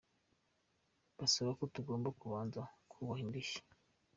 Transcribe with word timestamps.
Basaba 1.17 1.49
ko 1.57 1.63
tugomba 1.73 2.09
kubanza 2.19 2.59
kubaha 2.91 3.21
indishyi. 3.25 3.59